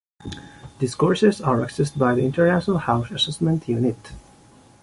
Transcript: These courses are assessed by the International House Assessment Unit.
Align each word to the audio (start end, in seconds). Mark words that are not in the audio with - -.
These 0.79 0.95
courses 0.95 1.41
are 1.41 1.61
assessed 1.63 1.99
by 1.99 2.15
the 2.15 2.25
International 2.25 2.79
House 2.79 3.11
Assessment 3.11 3.67
Unit. 3.69 4.13